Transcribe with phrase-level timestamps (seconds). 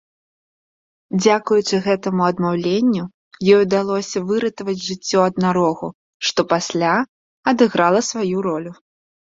[1.23, 3.03] Дзякуючы гэтаму адмаўленню
[3.55, 5.87] ёй удалося выратаваць жыццё аднарогу,
[6.31, 6.93] што пасля
[7.55, 8.73] адыграла сваю ролю.